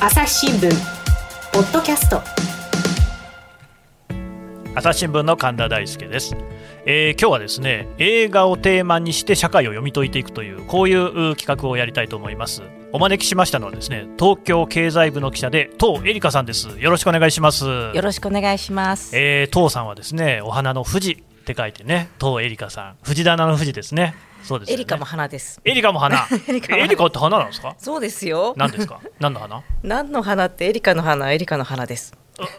[0.00, 0.70] 朝日新聞
[1.52, 2.22] ポッドキャスト。
[4.76, 6.36] 朝日新聞の神田大輔です、
[6.86, 12.62] えー、今日はですね映画をテーマにして社会を読み解いていくというこういう企画をやりたいと思います。
[12.92, 16.68] お招きしましたのはですね東京経済部の記者で東恵梨香さんです。
[16.78, 17.64] よろしくお願いします。
[17.64, 19.18] よろしくお願いします。
[19.18, 22.94] えー、東さんはですねお花の富士って書いてね東恵梨香さん。
[23.02, 25.60] 藤棚の富士ですねそうです、ね、エリカも花です。
[25.64, 26.26] エリカも花。
[26.48, 26.52] エ
[26.88, 27.74] リカって花なんですか？
[27.78, 28.54] そうですよ。
[28.56, 29.00] 何ですか？
[29.20, 29.62] 何の花？
[29.82, 32.14] 何の花ってエリカの花、エリカの花です。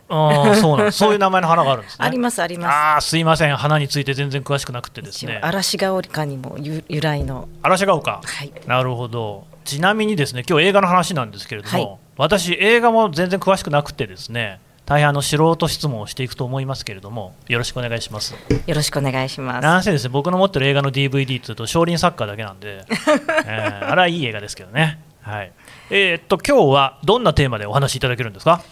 [0.09, 2.05] ああ、そうなん、 そういう名前の花があるんですね。
[2.05, 2.73] あります、あります。
[2.73, 5.39] ああ、すいません、花について全然詳しくなくてですね。
[5.41, 7.47] 嵐が丘にも由来の。
[7.63, 8.21] 嵐が丘？
[8.23, 8.51] はい。
[8.67, 9.47] なるほど。
[9.63, 14.59] ちなみにですね、今日映画の話なんですけれども、はい、私映画も全然詳しくなくてですね。
[14.89, 18.33] 大変あの素人質問をしていくと思いますけれども、よろしくお願いします。
[18.65, 19.63] よろしくお願いします。
[19.63, 22.83] なんせですね、僕の持ってる映画の DVD というと、少林サッカーだけなんで、
[23.45, 24.99] えー、あれはいい映画ですけどね。
[25.21, 25.51] はい。
[25.91, 28.63] えー、っと今日はどんなテーマでお話しいただけるんですか？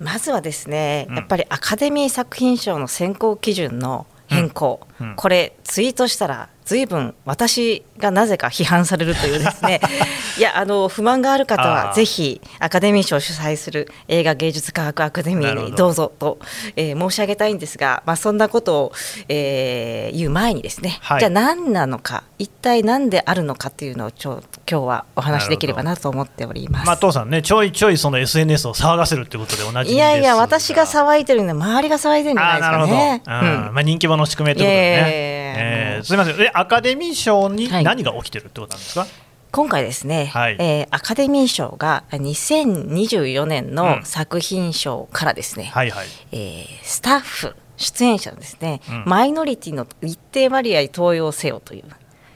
[0.00, 9.80] まずはですね、やっぱりアカデミー作品賞の選考基準の変更、うんうん、これツイートしたらずいぶん私がなぜか批判されるというですね。
[10.36, 15.88] いやあの不満がある方はぜひアカデミー賞を主催する映画芸術科学アカデミーにど。
[15.88, 16.38] うぞと、
[16.76, 18.92] えー、申し上げたいんですが、まあ、そんなことを、
[19.28, 26.86] えー、言う前にですね、はい、じゃあ何なのか一体何であるのかというのをちょ今日はお話しできればなと思っております。
[26.86, 33.22] まあ、父さんねちょいちょいその SNS を騒がせるってことで同じいやいや私が騒いでるんで周りが騒いでるんじゃないですかね。
[33.24, 35.44] うん、まあ、人気者の宿命ということでね。
[35.56, 36.40] えー、すみません。
[36.40, 39.08] えアカデミー賞に何が起きてるってことなんですか、はい
[39.54, 51.84] 今回ですね、はい、えー、アカデミー賞が2024年の作品賞からですね、うんはいはい、えー、スタッフ出演者のですね、うん、マイノリティの一定割合登用せよという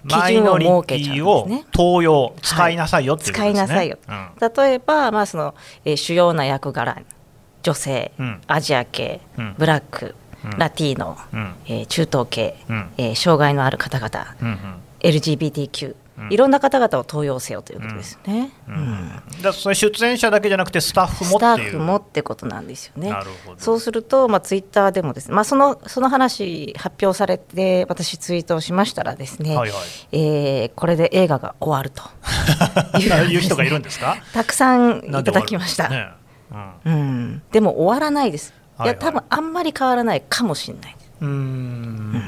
[0.07, 1.67] 基準を設けちゃうんですね。
[1.75, 3.27] 登用使いなさいよってい。
[3.33, 3.99] 使いなさいよ。
[4.09, 7.03] うん、例えばまあその、えー、主要な役柄
[7.65, 8.13] 女性、
[8.47, 9.21] アジア系、
[9.59, 10.15] ブラック、
[10.57, 11.17] ラティーノ、
[11.67, 12.57] えー、中東系、
[12.97, 14.57] えー、障害のある方々、うんうん、
[15.01, 15.95] LGBTQ
[16.31, 18.51] いろんな方々を登用せよということですね。
[18.67, 18.75] うん。
[18.75, 23.15] うん、だそれ出演者だけじゃなくてスタッフもスタッフもってことなんですよね。
[23.57, 29.79] そうすると、まあ、ツイッターでもですね、まあ、そのその話発表されて私ツイートをしましたらですね、はいはい、
[30.11, 32.03] えー、これで映画が終わると。
[32.99, 34.17] いう人がいるんですか？
[34.35, 35.89] たくさんいただきました。
[35.89, 36.09] ね
[36.85, 38.55] うん、うん、でも終わらないです。
[38.85, 40.97] いや、多分あんまり変わらないかもしれない。
[41.21, 42.23] うん、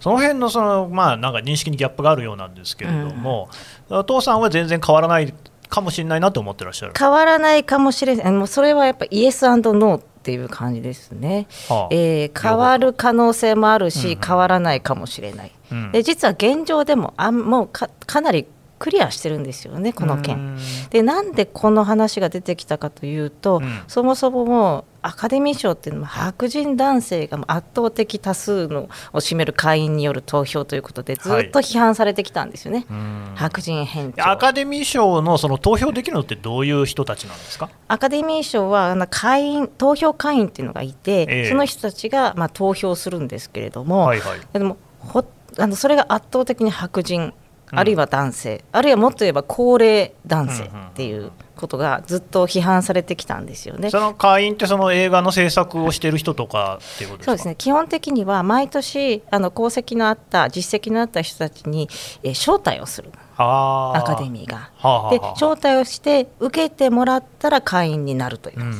[0.00, 3.48] その辺のそのまあなんか認識にギャップがあるようなんですけれども、
[3.88, 5.32] うん、お父さんは全然変わらない
[5.68, 6.92] かもしれないなと思ってらっしゃる。
[6.98, 8.32] 変わらないかもしれない。
[8.32, 18.46] もうそれはやっぱイエスノーっていう感じですね、はあ、えー、変わる可能性もあるし、うん、変わらないかもしれない、うん、で実は現状でもあもうかかなり
[18.78, 20.56] クリアしてるんですよねこの件。
[20.90, 37.70] でなんでこの話が出てきたかというと、うん、そもそももうアカデミー賞っていうのは白人男性が圧倒的多数のを占める会員による投票ということでずっと批判されてきたんですよね、はい、白人編アカデミー賞のその投票できるのってどういう人たちなんですか？
[37.86, 45.24] アカデミー賞は会員投票会員っていうのがいて、えー、その人たちがまあ投票するんですけれども、はいはい、でもほ
[45.58, 47.32] あのそれが圧倒的に白人
[47.70, 53.90] あるいは男性、あるいはもっと言えば高齢男性っていうことがずっと批判されてきたんですよね。
[53.90, 57.54] その会員ってその映画の制作をしている人とかっていうことそうですね。
[57.56, 61.88] 基本的には毎年あの功績のあった実績のあった人たちに、
[62.22, 63.10] えー、招待をする。
[63.36, 64.70] アカデミーが。
[64.76, 68.72] はあはあ、で招待をして受けてもらったら会員になるという、うん、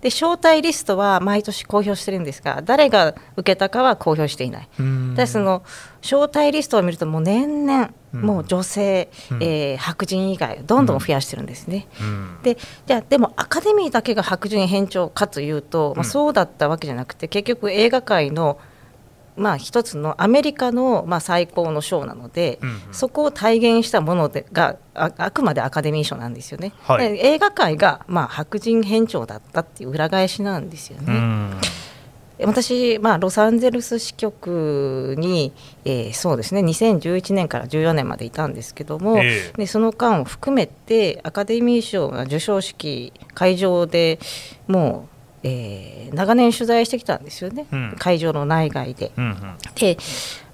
[0.00, 4.68] で招待リストは毎年公表してるんですが誰が受けたかは公表していない。
[5.14, 5.62] でその
[6.02, 11.86] 招待リストを見るともう年々もう女性、うん、えー、白人以外どんどん増やしてるんですね。
[12.00, 12.56] うん、で
[12.86, 18.58] じゃでもアカデミーだけが白人偏重かというと、まあ、そうだったわけじゃなくて結局映画界の
[19.36, 26.74] まあ、一つのアメリカのまあ最高の賞なので、うんうん、そこを体現したものでがああくまでアカデミー賞なんですよね。
[26.82, 31.52] はい、映画界がまあ白人偏重だったっていう裏返しなんですよね。
[32.46, 35.52] 私、まあ、ロサンゼルス支局に、
[35.84, 44.18] えー、そうですね2011年から14年までいたんですけども、えー、でその間を含めてアカデミー賞の授賞式会場で
[44.66, 49.12] もうえー、長年取材してきたんですよね、うん、会場の内外で。
[49.16, 49.96] うんうん、で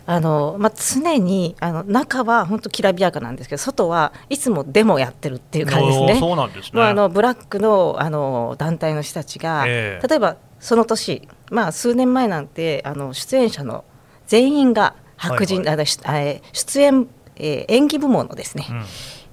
[0.08, 6.20] あのまあ、常にあの中は本当きらびやかなんですけど外はいつもデモやってるっていう感じですね。
[6.20, 6.80] そうなんですね。
[6.80, 13.84] あのブラックのあの団体の人たちが、えー、例えばその年、まあ、数年前なんてあの出演者の
[14.26, 18.84] 全員が白人、はいはい、あ出演、えー、演技部門のですね、うん。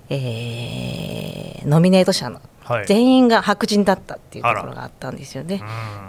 [0.10, 2.42] えー、ノミネート者の
[2.86, 5.62] 全員が白人だったっていうところがあったんですよね。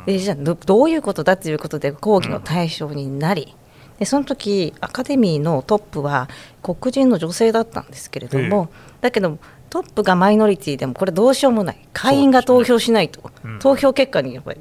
[0.07, 3.55] でじゃあどういうことだということで抗議の対象になり、
[3.93, 6.29] うん、でその時アカデミーのトップは
[6.63, 8.69] 黒人の女性だったんですけれども、
[9.01, 9.39] だけど
[9.71, 11.89] トップがマイノリティでもこれどうしようもない。
[11.93, 14.61] 会員が投票しないと、ねうん、投票結果にやっぱり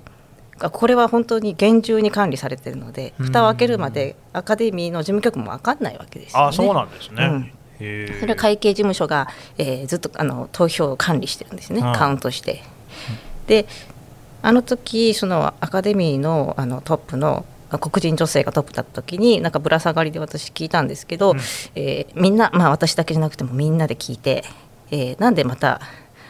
[0.71, 6.47] これは本当に厳重に管理されているので蓋を開けるまでアカデミーの事務局も分かんないわけですよね。
[6.47, 7.83] あそうなんですね、う
[8.15, 8.19] ん。
[8.19, 9.27] それは会計事務所が、
[9.57, 12.63] えー、ずっとあの投票を管理してるんですね、カウントして。
[13.47, 13.65] で
[14.41, 21.37] あの時そのアカデミーのあのトップの黒人女性がトップだった時になんかぶら下がりで私聞いたんですけど、うん、
[21.75, 24.43] えー、みんな、まあ、私だけじゃなくてもみんなで聞いて、
[24.91, 25.81] えー、なんでまた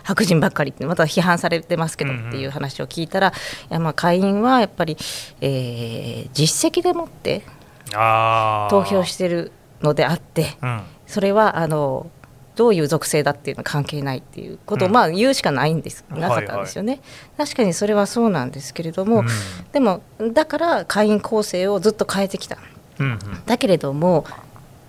[0.03, 4.97] 白人ばっかりってまた批判されてますけどっていう話を聞いたら、うんうん、いやまあ会員はやっぱり、
[5.41, 7.43] えー、実績でもって
[7.91, 9.51] 投票してる
[9.81, 12.09] のであって、うん、それはあの
[12.55, 16.05] どういう属性だっていうのは関係ないっていうことを、まあ言うしかないんです。
[16.09, 17.01] なかったんですよね、はい
[17.37, 19.27] はい、確かにそれはそうなんですけれども、うん、
[19.71, 20.01] でも
[20.33, 22.57] だから会員構成をずっと変えてきた、
[22.99, 24.25] うんうん、だけれども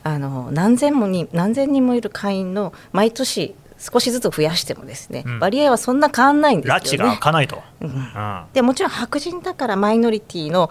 [0.02, 3.54] あの何千もに何千人もいる会員の毎年
[3.92, 6.80] 少しずつ増やしてもですね、うん、割合はそんな変わんないんですよね。
[6.80, 10.70] 拉致が開かないと、うん、でもちろん白人だからマイノリティの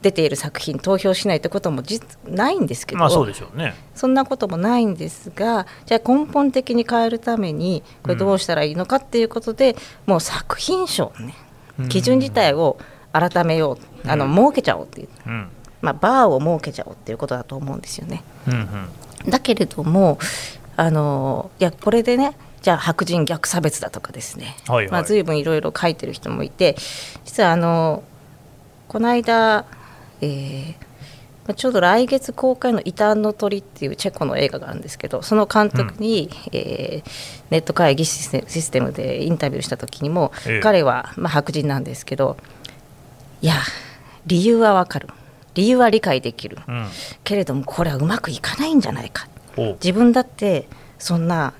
[0.00, 3.74] 出ている作品投票しないってことも実ないんですけど、まあ、そうでしょうね。
[3.94, 11.34] そんなこともないんですがじゃあ根本的に変えるためにこれどうしたらいいのかっていうことで、うん、もう作品賞ね
[11.88, 12.78] 基準自体を
[13.12, 15.48] 改めよう、うん、あの設けちゃおうっていう、うん、
[15.80, 18.22] まあ、バーを設けちゃおうっていうことだと思うんですよね。
[18.48, 18.54] うん
[19.24, 20.18] うん、だけれども
[20.76, 26.76] あのいやこれでねじゃあ白人逆差別だとかですね、はいはい、まあ、随分いろいろ書いてる人もいて
[27.26, 28.02] 実はあの
[28.88, 29.66] この間
[30.22, 37.10] えー、ちょうど来月公開の「異端の鳥」っていうチェコの映画があるんですけどその監督に、うん、えー、
[37.50, 42.38] ネット会議システムでインタビューした時にも、ええ、彼は、まあ、白人なんですけど
[43.42, 43.56] いや
[44.24, 45.08] 理由はわかる。
[45.52, 46.88] 理由は理解できる、うん、
[47.22, 49.28] けれどもこれはうまくいかないんじゃないか。
[49.56, 50.66] 自分だって
[50.98, 51.52] そんな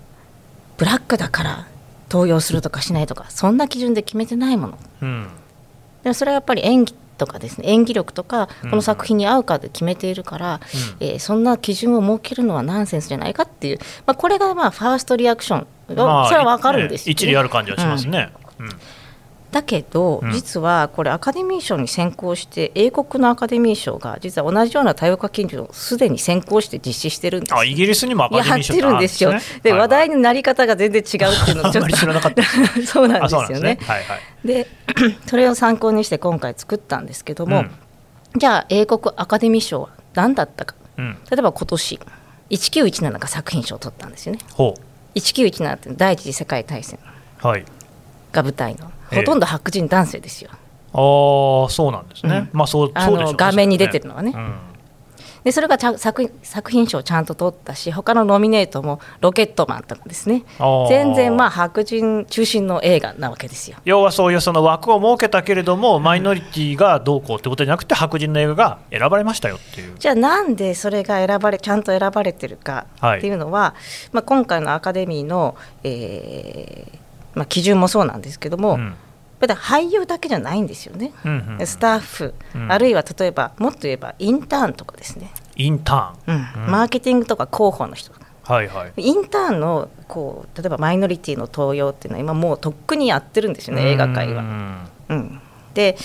[0.76, 1.67] ブラックだから
[2.09, 5.29] 投与するとかしないとかそんな基準で決めてないもの、うん、
[6.03, 10.61] でもそれはやっぱり演技とかですね演技力とかこの作品に合うかで決めているから、
[11.00, 15.67] うん、えー、そんな基準を設けるのはナンセンスじゃないかっていう、まあ、これがまあファーストリアクション、
[15.97, 18.31] まあ、それは分かるんですよ、ね、一理ある感じはしますね。
[18.59, 18.69] うん
[19.55, 27.55] だけど、実はこれアカデミー賞に先行して英国のアカデミー賞が実は同じような多様化研究をすでに先行して実施してるんです。
[27.55, 29.33] あイギリスにもアカデミー賞ってるんですよ。
[29.62, 31.95] で、話題になり方が全然違うっていうのをちょっと。
[32.85, 33.79] そうなんですよね。
[34.45, 34.67] で
[35.27, 37.71] それを参考にして今回作ったんですけども、うん、
[38.37, 42.01] じゃあ英国アカデミー賞は何だったか、うん、例えば今年
[42.51, 44.41] 1917が作品賞を取ったんですよね。
[45.15, 46.99] 1917って第一次世界大戦
[48.33, 50.50] が舞台のほとんど白人男性ですよ。
[50.94, 52.49] ああそうなんですね。
[52.52, 54.32] うん、まあそうあの、ね、画面に出てるのはね。
[54.32, 54.55] うん、
[55.43, 60.44] でそれが作作品賞をちゃんと取ったし他のノミネートも「ロケットマン」とかですね。
[60.88, 63.78] 全然まあ白人中心の映画なわけですよ。
[63.84, 69.96] 要はそういうその枠を設けたけれども、マイノリティがどうこうってことじゃなくて白人の映画が選ばれましたよっていう。
[69.99, 76.99] じゃあなんでそれが選ばれちゃんと選ばれてるかっていうのは、はい、まあ、今回のアカデミーの、えー
[77.34, 78.94] まあ、基準もそうなんですけども、うん
[79.52, 85.31] 俳優だけじゃないんですよね、うんうん、スタッフ、うん、あるいは例えばもっと言えばインターンとかですね。
[85.56, 88.13] インターン、うん、マーケティングとか広報の人
[88.44, 94.43] はいはい、インターンのこう例えばマイノリティの登用っていうのは今もうとっくにやってるんですよね映画界は。
[95.08, 95.41] うん、
[95.72, 95.96] で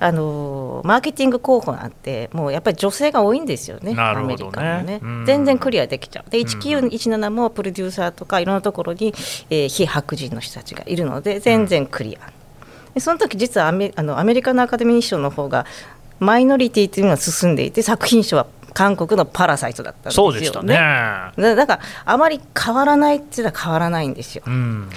[0.00, 4.00] あのマーケティング候補なんてもうやっぱり女性が多いんですよね、ね。
[4.00, 6.30] アメリカのね、全然クリアできちゃう。
[6.30, 9.14] で1917もプロデューサーとかいろんなところに、
[9.50, 12.30] えー、非白人の人たちがいるので全然クリア、
[12.94, 15.66] でその時実はアメあのアメリカのアカデミー賞の方が
[16.20, 20.32] マイノリティというのが進んでいて作品賞は韓国のパラサイトだったんですよね。
[20.32, 20.74] そうでしたね
[21.56, 24.44] だからあまり変わらないって言ったら変わらないんですよ。
[24.46, 24.88] うん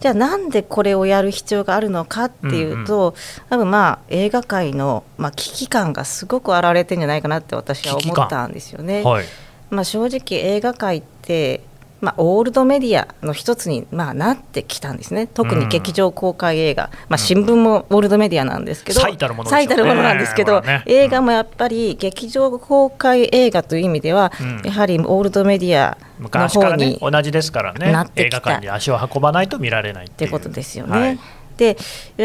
[0.00, 3.14] じゃあなんでこれをやる必要があるのかっていうと、うんうん、
[3.50, 9.02] 多分まあ映画界のまあ危機感がすごく現れてるんじゃないかなって私は思ったんですよね。
[9.02, 9.26] はい、
[9.68, 11.60] まあ正直映画界って
[12.00, 15.26] まあ、オールドメディアの一つに、まあ、なってきたんですね。
[15.26, 30.30] 特に劇場公開映画、うん、まあ、新聞もオールドメディアなんですけど、最たるもの、ね、なんですけど、ね、映画もやっぱり劇場公開映画という意味では、うん、やはりオールドメディアの方に、ね、同じですからね映画館に足を運ばないと見られないっていう。
[30.30, 30.98] ことですよね。
[31.00, 31.18] はい
[31.60, 31.76] で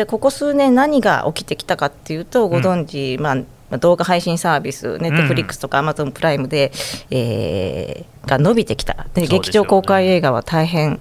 [0.08, 3.38] ここ数年何が起きてきたかっていうとご存知、うん、まあ
[3.78, 6.72] 動画配信サービス、ネットフリックスとかアマゾンプライムで、
[7.12, 9.08] えー、が伸びてきた。
[9.14, 11.00] で、劇場公開映画は大変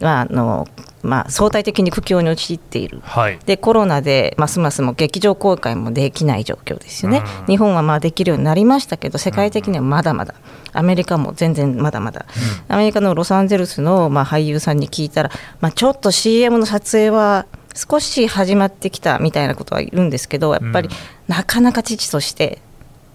[0.00, 0.68] まああの
[1.02, 10.34] まあ、相対的に苦境に陥っている、はい、でコロナでますますも劇場公開もできない状況ですよね、うん、日本はまあできるようになりましたけど、世界的にはまだまだ、
[10.72, 12.26] アメリカも全然まだまだ、
[12.68, 15.30] うん、アメリカのロサンゼルスのまあ俳優さんに聞いたら、
[15.60, 20.88] まあ、ちょっと CM の撮影は少し始まってきたみたいなことは言うんですけど、やっぱり
[21.28, 22.60] なかなか父として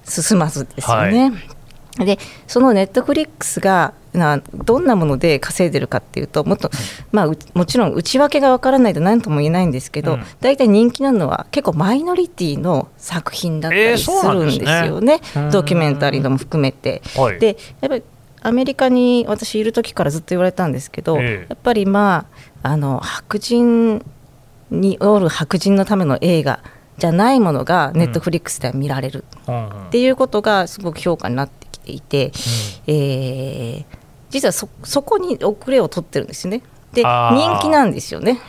[0.05, 1.31] 進まずですよね。
[1.31, 1.57] はい。
[2.05, 6.69] でそのネットフリックスがなどんなもので稼いでるかっていうともっと、
[7.11, 17.01] まあ、もちろん内訳がわからないと何とも言えないんですけど、うん、大体人気なのは結構マイノリティの作品だったりするんですよね、えーね、ドキュメンタリーのも含めて。
[17.39, 18.03] でやっぱり
[18.41, 22.27] アメリカに私いる時からずっと言われたんですけど、えー、やっぱりま
[22.63, 24.05] ああの白人
[24.69, 26.61] による白人のための映画
[26.97, 29.23] じゃないものがネットフリックスでは見られる。
[29.87, 32.31] っていうことがすごく評価になってていて、うん、
[32.87, 33.97] えー、
[34.29, 36.61] 実はそそこに遅れを取ってるんですよね。
[36.93, 38.39] で人気なんですよね、ネ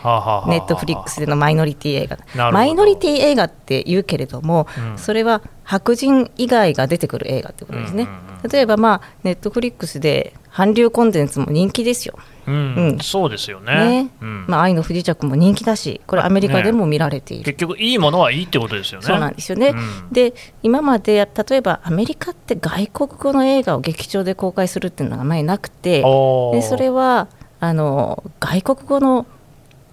[0.59, 2.53] ットフリックスでのマイノリティ映画。
[2.53, 8.09] マイノリティ映画って言うけれども、うん、それは白人以外が出てくる映画ってことですね。
[8.51, 12.17] 例えば、まあ、ネットフリックスで韓流コンテンツも人気ですよ。
[12.49, 14.03] うん、うん、そうですよね。
[14.05, 14.11] ね。
[14.21, 19.07] うん、まあ、愛の不時着も人気だし、これ、アメリカでも見られている、ね、結局、いいものはいいってことですよね。
[19.07, 19.69] そうなんですよね。
[19.69, 27.29] うん、で、今まで例えばアメリカって外国語の映画を劇場で公開するっていうのがあまりなくて、でそれは
[27.61, 29.27] あの外国語の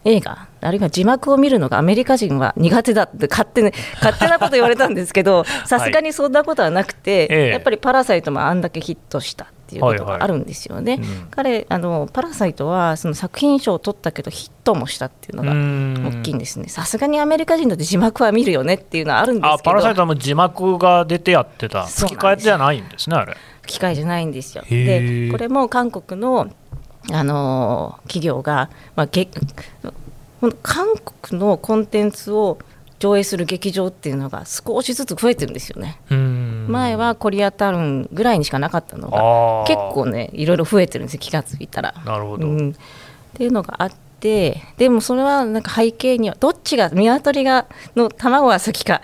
[0.05, 10.93] 映画あるいは字幕を見るのがアメリカ人は苦手だって勝手,、ね、勝手なこと言われたんですけど さすがにそんなことはなくて、はい、やっぱり「パラサイト」もあんだけヒットしたっていうことがあるんですよね。
[10.93, 16.69] はいはいうん、彼あのパラサイトはその作品賞を取ったけどヒットもしたっていうのが大きいんですね。
[16.69, 19.63] さすがにアメリカ人だって字幕は見るよねっていうのはあるんですけど。
[19.63, 21.87] パラサイトはも字幕が出てやってた。
[21.87, 23.35] 吹き替えじゃないんですねあれ。
[23.63, 24.63] 吹き替えじゃないんですよ。
[24.69, 26.47] でこれも韓国の
[27.11, 29.27] あの企業が、まあ、げ
[30.63, 30.87] 韓
[31.19, 32.57] 国のコンテンツを
[33.05, 35.99] 上映する劇場っていうのが少しずつ増えてるんですよね。
[36.67, 41.93] 前はコリアタウンぐらいにしかなかったのが結構ねいろいろ増えてるんですよ気が付いたら。
[42.05, 42.73] なるほど、うん、っ
[43.33, 49.01] ていうのがあってでもそれはなんか背景にはどっちが鶏がの卵が先か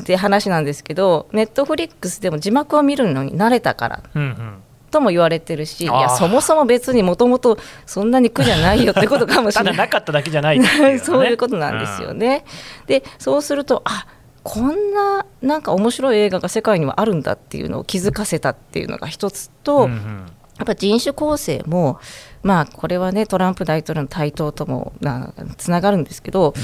[0.00, 4.02] って話なんですけど、ネットフリックスでも字幕を見るのに慣れたから。
[4.14, 9.76] うんうんとも言われてるしいやそもそも別にもともとそんなに苦じゃないよってことかもしれない。
[9.76, 10.68] なかっただけじゃない、ね、
[11.02, 12.44] そういうことなんですよね。
[12.82, 14.06] うん、でそうするとあ
[14.44, 20.26] こんななんか面白い映画が世界にはあるんだっていうのを気づかせたっていうのが一つと、うんうん、
[20.58, 21.98] やっぱ人種構成も
[22.42, 24.92] まあこれはねトランプ大統領の台頭とも
[25.56, 26.62] つながるんですけど、うん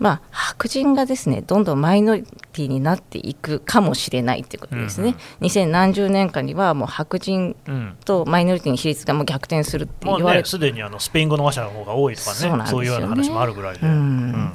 [0.00, 7.54] まあ、白人がですねどんどんマイノリティになっていくかもしれないということですね、うん、2000何十年間にはもう白人
[8.06, 12.66] とマイノリティの比率がもう逆転するって言われてすで、にあのスペイン語の話者の方が多いとかねそうね。
[12.66, 13.86] そういうような話もあるぐらいで。
[13.86, 13.92] うん。
[13.92, 14.52] うん、っ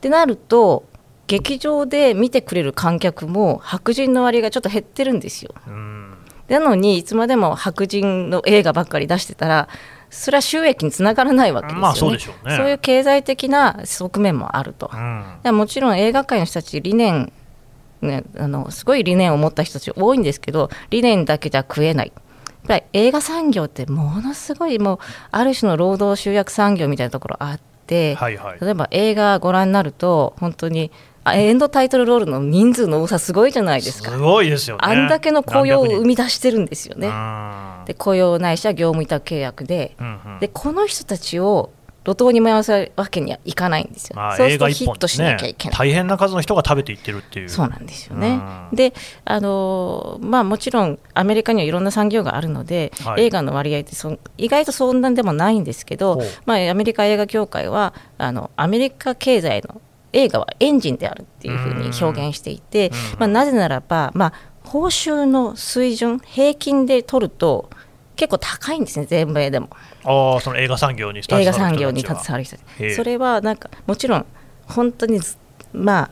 [0.00, 0.84] てなると
[1.26, 5.54] 劇場で見てくれる観客も白人の割がちょっと減ってるんですよ。
[6.48, 9.68] なのにいつまでも白人の映画ばっかり出してたら
[10.10, 12.56] それは収益につながらないわけですよね,、まあ、そうでしょうね。
[12.56, 17.32] そういう経済的な側面もあると、うん、もちろん映画界の人たち理念
[18.02, 22.12] ね、あのすごい理念を持った人たち多いんですけど理念だけじゃ食えない。
[22.14, 24.98] やっぱり映画産業ってものすごいもう
[25.30, 30.90] ある種の労働集約産業みたいなところあって、はいはい、例えば映画ご覧になると本当に
[31.34, 34.10] エンドタイトルロールの人数の多さすごいじゃないですか。
[34.10, 34.80] すごいですよね。
[34.82, 37.10] あんだけの雇用を生み出してるんですよね。
[37.86, 39.96] で雇用ないしは業務委託契約で。
[39.98, 41.70] うんうん、でこの人たちを
[42.06, 47.48] 路頭に回すわけにはいかないんですよ、まあ、そうするとヒットしなきゃいけない、ね、大変な数の人が食べていってるっていう。
[47.48, 48.40] そうなんですよね、
[48.72, 59.80] であのまあもちろんアメリカにはいろんな産業があるので、はい、映画の割合ってそ意外とそんなんでもないんですけど、まあ、アメリカ映画協会はあのアメリカ経済の
[60.16, 64.32] 映画はエンジンであるっていうふうに表現していて、まあ、なぜならば、まあ、
[64.64, 67.68] 報酬の水準平均で取ると
[68.16, 69.68] 結構高いんですね全米でも。
[70.04, 72.56] ああその映画産業に映画産業に携わる人
[72.94, 74.26] それはなんかもちろん
[74.66, 75.20] 本当に
[75.72, 76.10] まあ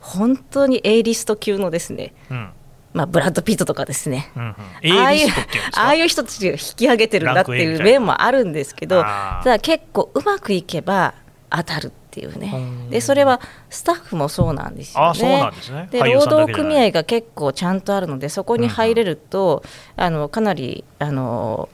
[0.00, 2.50] 本当に A リスト級のですね、うん、
[2.94, 5.28] まあ、ブラッド・ピットとかですね、うんうん、ああいう
[5.76, 11.14] ああいう人たちが引き上げてるんだっていう面もあるんですけどただ結構うまくいけば
[11.50, 12.52] 当たるっていうね。
[12.90, 13.40] でそれは
[13.70, 15.52] スタッフもそうなんですよね。
[15.90, 19.62] で、ね、労働組合が結構ちゃんとあるのでそこに入れると、
[19.96, 21.68] うん、あのかなりあの、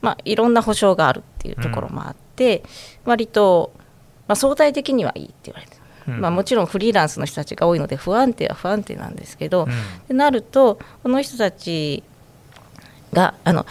[0.00, 2.60] まあ、いろんな保証があるっていうところもあって、
[3.04, 3.72] うん、割と、
[4.26, 5.76] まあ、相対的にはいいって言われて
[6.08, 9.68] うん、まあ、もちろんフリーランスの人たちが多いので不安定は不安定なんですけど、
[10.08, 12.02] うん、なるとこの人たち
[13.12, 13.66] があの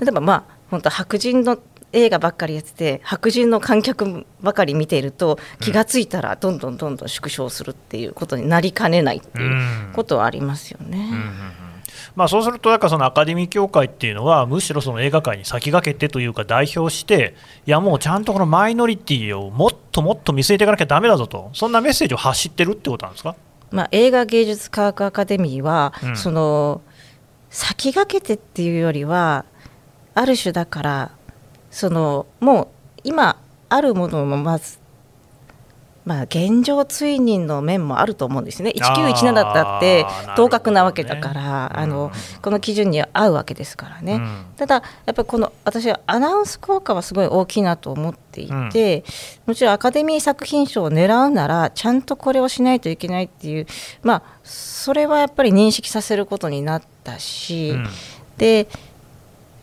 [0.00, 1.58] 例えばまあ本当白人の
[1.92, 11.08] 映画ばっかりやってて白人の観客ばかり見ていると気が付いたらどんどんどんどん縮小するっていうことになりかねないっていうことはありますよね。
[12.14, 23.36] まあ、そうすると、なんかそのアカデミー協会っていうのは、むしろその映画界に先駆けてというか、代表して、いや、もうちゃんとこのマイノリティをもっともっと見据えていかなきゃだめだぞと、そんなメッセージを発してるってことなんですか、
[23.70, 26.80] まあ、映画芸術科学アカデミーは、うん、その
[27.50, 29.44] 先駆けてっていうよりは、
[30.14, 31.10] ある種だから、
[31.70, 32.68] そのもう
[33.04, 33.36] 今
[33.68, 34.78] あるものをまず
[36.08, 40.06] まあ、現状追認の面もあると思うんですね、1917だったって
[40.36, 42.10] 当確なわけだから、あ、ね、の
[42.40, 49.04] この基準に合うわけですからね、うん、ただ、やっぱりこの私はアナウンス効果はすごい大きいなと思っていて、
[49.46, 53.66] うん、もちろんアカデミー作品賞を狙うなら、ちゃんとこれをしないといけないっていう、
[54.02, 57.88] まあ、それはやっぱり認識させることになったし、うん、
[58.38, 58.66] で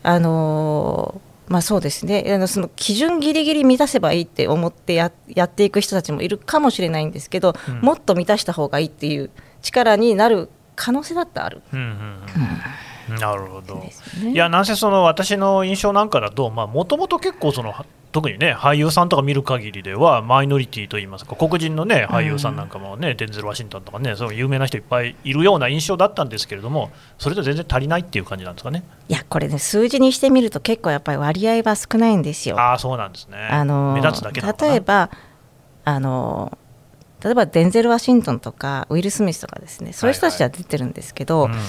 [0.04, 2.24] あのーまあそうですね。
[2.28, 9.30] あのその基準ぎりぎり満たせばいいって思ってややっていく人たちもいるかもしれないんですけど、うん、もっと満たした方がいいっていう
[9.62, 11.62] 力になる可能性だってある。
[11.72, 13.14] うんうんうん。
[13.14, 13.92] なるほど、ね、
[14.32, 17.72] いやなんせその私の印象なんかだともともと結構その
[18.16, 28.84] 特にね俳優さんとか見る限りではマイノリティといいますか黒人のね俳優さんなんかもね、うん、デンゼル・ワシントンとかねそう有名な人いっぱいいるような印象だったんですけれどもそれと全然足りないっていう感じなんですかね。
[29.10, 32.58] いやこれね数字にしてみると結構やっぱり割合は少ないんですよ。
[32.58, 33.36] あそうなんですね。
[33.36, 35.10] あの目立つだけ例えば
[35.84, 36.56] あの
[37.22, 41.64] 例えばデンゼル・ワシントンとかウィル・スミスとかですねそういう人たちは出てるんですけど、はいはいうん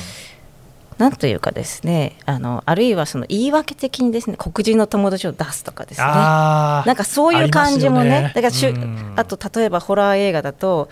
[0.98, 6.08] なんというかですねあのあるいはその言い訳的にですね黒人の友達を出すとかですね。
[6.08, 8.74] なんかそういう感じもね、ね、だからしゅ
[9.16, 10.90] あと例えばホラー映画だと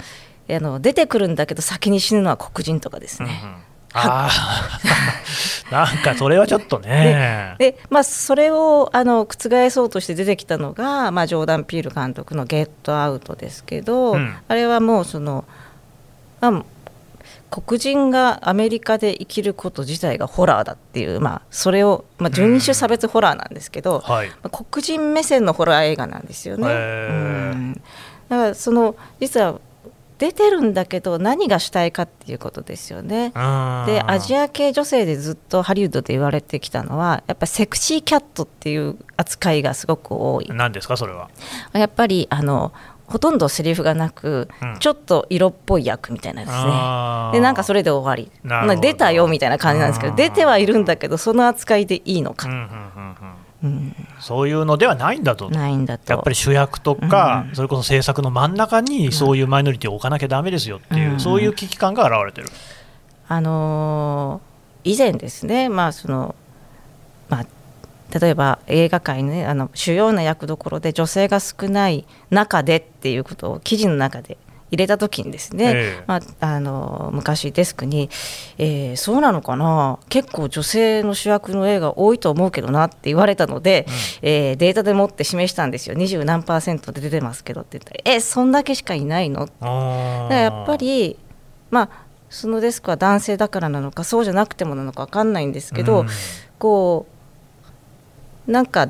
[0.50, 3.42] あの出てくるんだけど先に死ぬのは黒人とかですね。
[3.44, 3.56] うんうん。
[3.98, 4.30] あ
[5.72, 7.56] なんかそれはちょっとね。
[7.58, 15.46] でまあ、それをあの覆そうとして出てきたのが、まあ、ジョーダン・ピール監督の「ゲットアウト」ですけど、うん、あれはもうその、
[16.42, 16.64] まあ、
[17.62, 26.68] 黒人がアメリカで生きること自体がホラーだっていう、まあ、それを、まあ、人種差別ホラーなんですけど、はい、まあ、黒人目線のホラー映画なんですよね。
[26.68, 27.82] うん
[28.30, 29.60] だからその実は
[30.18, 33.32] 出てるんだけど何がしたいかっていうことですよね。
[33.32, 40.48] でアジア系女性でずっとハリウッドで言われてきたのはやっぱセクシーキャットっていう扱いがすごく多い。
[40.50, 41.30] 何ですかそれは？
[41.74, 42.72] やっぱりあの
[43.08, 46.60] ほとんどセリフがなく、うん、ちょっと色っぽい役みたいなですね。
[47.34, 48.32] でなんかそれで終わり。
[48.82, 52.70] 出たよみたいな感じなんですけど出てはいるんだけどその扱いでいいのか、うん
[53.64, 55.50] うん、そういうのではないんだと。
[55.50, 56.14] ないんだと。
[56.14, 62.48] やっぱり主役とか、それこそ制作の真ん中にそういうマイノリティを置かなきゃだめですよっていう、そういう危機感が現れてる。
[63.28, 66.36] あのー、以前ですね、まあその
[67.30, 67.46] まあ、
[68.18, 74.38] 例えば映画界ねあの主要な役どころで女性が少ない中でっていうことを記事の中で
[74.72, 78.10] 入れた時にですね、えまあ、あの昔デスクに、
[78.58, 83.92] えー、そうなのかな結構女性の主役の映画多いと思うけどなって言われたので、う
[84.26, 85.96] ん、えー、データでもって示したんですよ。
[85.96, 87.78] 二十何パーセントで出てますけどって。
[87.78, 89.46] 言ったらえそんだけしかいないの？
[89.46, 91.20] だからやっぱり
[91.70, 91.90] まあ
[92.30, 96.08] そのデスクは男性だからなのかそうじゃなくてもなのか分かんないんですけど、うん、
[96.58, 97.15] こう
[98.48, 98.90] なんか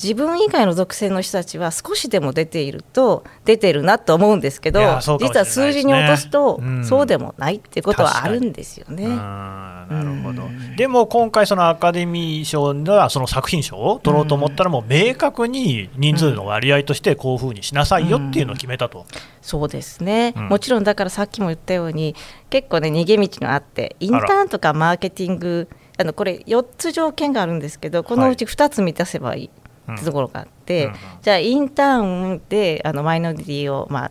[0.00, 9.08] 自分以外の属性の人たちは少しでも出ていると出てるなと思うんですけど、ね、実は数字に落とすと、そうでもないっていうことはあるんですよね。
[9.08, 10.44] なるほど、
[10.76, 19.04] でも今回、そのアカデミー賞ではその作品賞を取ろうと思ったら、もう明確に人数の割合としてこういうふうにしなさいよっていうのを決めたと。
[19.42, 22.14] そうですね、うん、もちろんだからさっきも言ったように
[22.50, 29.50] 結構ね逃げ道があってインターンとかマーケティングあのこれ4つ条件があるんですけどこのうち2つ満たせばいい
[29.92, 34.10] ってところがあって、はいうん、じゃあインターンであのマイノリティをまあ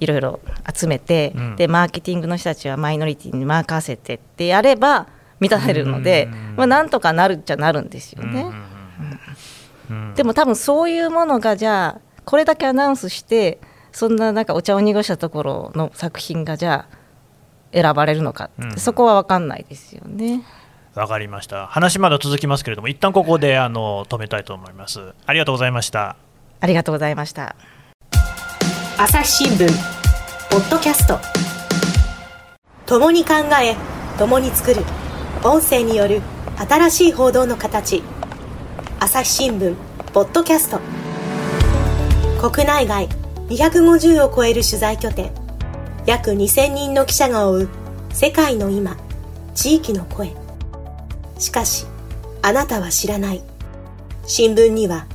[0.00, 0.40] いろいろ
[0.72, 5.06] 集めて、うん、でマーケティングの人たちはマイノリティに任せてってやれば
[5.40, 8.46] 満たせるので、まあ、なんとかなるっちゃなるんですよね。
[10.16, 13.58] でも多分そういうものがじゃあこれだけアナウンスして
[13.92, 16.98] そんななんかお茶を濁したところの作品がじゃあ
[17.72, 20.42] 選ばれるのかって、そこは分かんないですよね。
[20.98, 21.66] わかりました。
[21.68, 25.14] 話まだ続きますけれども一旦ここであの止めたいと思います。
[25.26, 26.16] ありがとうございました。
[26.60, 27.54] ありがとうございました。
[28.98, 29.68] 朝日新聞
[30.50, 31.18] ポッドキャスト。
[32.86, 33.76] 共に考え
[34.18, 34.82] 共に作る。
[35.44, 36.20] 音声による
[36.68, 38.02] 新しい報道の形。
[38.98, 39.76] 朝日新聞
[40.12, 40.80] ポッドキャスト。
[42.50, 43.08] 国内外
[43.48, 45.30] 250を超える取材拠点。
[46.06, 47.68] 約2000人の記者が追う
[48.12, 48.96] 世界の今
[49.54, 50.34] 地域の声
[51.38, 51.86] しかし、
[52.42, 53.42] あなたは知らない。
[54.26, 55.06] 新聞には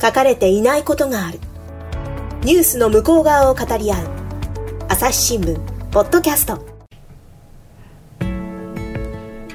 [0.00, 1.38] 書かれていないことがある。
[2.42, 4.08] ニュースの向こう側を語り合う。
[4.88, 5.58] 朝日新聞
[5.90, 6.69] ポッドキャスト。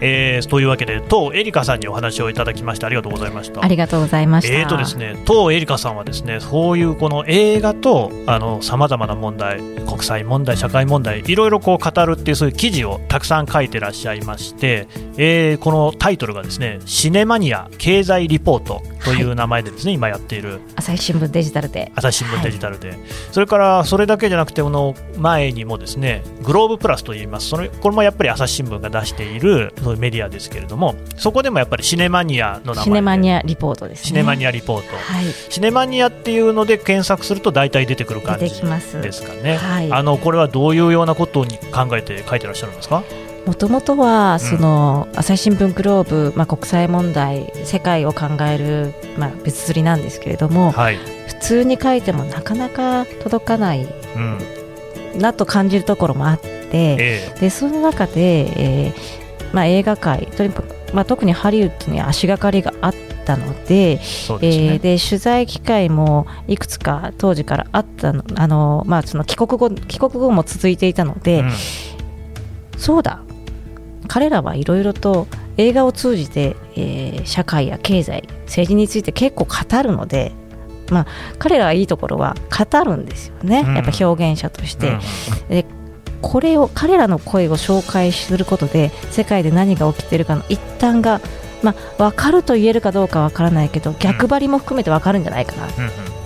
[0.06, 3.64] えー、というわけで当エリカさんにお話をいただきましてありがとうございました。
[3.64, 4.54] ありがとうございました。
[4.54, 14.88] えーとですね当エリカさんはですねそういうこの映画とあのさまざまな問題国際問題社会問題いろいろこう語るっていうそういう記事をたくさん書いてらっしゃいまして、
[15.18, 21.92] えー、このタイトルがですねシネマニア経済リポートという名前でですね、はい、今やっている朝日新聞デジタルで。
[21.96, 23.00] 朝日新聞デジタルで、はい、
[23.32, 27.50] それからそれだけじゃなくてこの前にもですねグローブプラスといいます。
[27.50, 38.50] それこれもやっぱり朝日新聞が出しているそういうメディアですけれどもそこでもやっぱりシネマニアの名前シネマニアリポートです、ね、シネマニアリポート、はい、シネマニアっていうので検索すると大体出てくる感じ
[39.02, 43.04] ですかね、はい、あのこれはどういうようなことに考えて書いてらっしゃるんですか？
[43.46, 54.20] もともとはその、朝日新聞グローブ、まあ、国際問題世界を考える、まあ、別釣りなんですけれども、はい、普通に書いてもなかなか届かない、う
[55.18, 62.94] ん、なと感じるところもあって、えー、でその中で、えーまあ、映画界とにかく、まあ、特にハリウッドに足がかりがあっ
[63.26, 64.00] たのでで、ね、
[64.42, 71.52] えー、で取材機会もいくつか当時からあったのあの、まあ、その帰国後帰国後も続いていたので、うん、
[72.78, 73.22] そうだ。
[74.08, 75.28] 彼らはいろいろと
[75.58, 80.32] 映画を通じて、えー、社会や経済政治について結構語るので、
[80.92, 81.08] まあ、
[81.40, 84.92] 彼らはいいところは語るんですよね、うん、やっぱ表現者として。
[84.92, 85.66] うん、で
[86.26, 91.22] これを彼らの声を紹介することで世界で何が起きているかの一端が、
[91.62, 95.68] まあ、分かると言えるかどうか分からないけど逆張りも含めて分かるんじゃないかな。
[95.68, 95.70] っ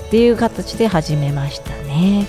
[0.09, 2.25] ていう形で始めましたね。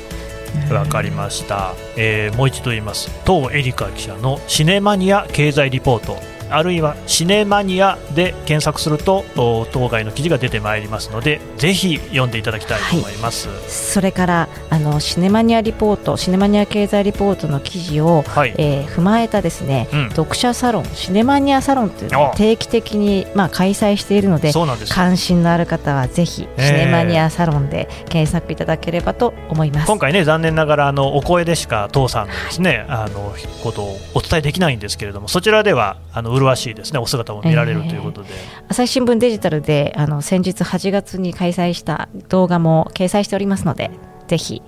[0.72, 3.08] わかりました、えー、もう一度言います。
[3.24, 6.18] 当エリカ記者のシネマニア経済リポート
[6.50, 9.24] あるいはシネマニアで検索すると
[9.72, 24.52] 当該の記事が出てまいりますのでぜひ読んでいただきたいと思います、はい、それからあのシネマニアリポートシネマニア経済リポートの記事を、はい、えー、踏まえたですね、うん、読者サロンシネマニアサロンというのを定期的にまあ開催しているので
[24.88, 36.98] 関心のある方はぜひシネマニアサロンで検索いただければと思います、今回ね残念ながらあのお声でしか父さんのですね、はい、あのことをお伝えできないんですけれどもそちらではあの麗しいですね。
[36.98, 43.90] お姿も見られるということで、えー、朝日新聞デジタルであの先日8月に開催した動画も掲載しておりますので
[44.26, 44.62] ぜひ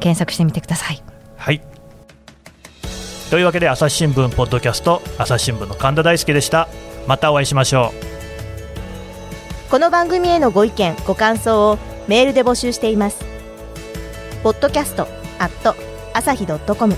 [0.00, 1.02] 検索してみてください。
[1.36, 1.62] はい。
[3.30, 6.68] というわけで朝日新聞ポッドキャスト朝日新聞の神田大輔でした。
[7.06, 7.92] またお会いしましょ
[9.66, 9.70] う。
[9.70, 11.78] この番組へのご意見ご感想を
[12.08, 13.24] メールで募集しています。
[14.42, 15.06] ポッドキャスト
[15.38, 15.74] アット
[16.14, 16.96] 朝日ドットコム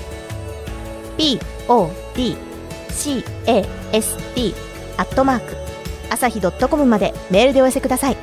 [2.90, 4.54] podcast
[4.98, 5.56] アットマーク。
[6.10, 8.16] 朝日ドットコムまでメールでお寄せください。